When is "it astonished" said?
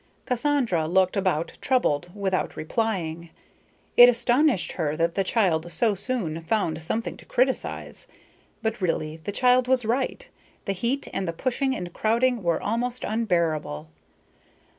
3.95-4.71